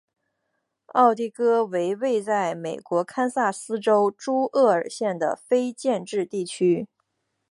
[0.87, 6.87] 奥蒂戈为位在美国堪萨斯州朱厄尔县的非建制地区。